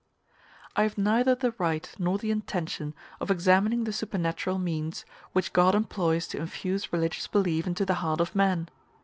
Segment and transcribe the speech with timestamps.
[0.75, 5.75] I have neither the right nor the intention of examining the supernatural means which God
[5.75, 8.67] employs to infuse religious belief into the heart of man.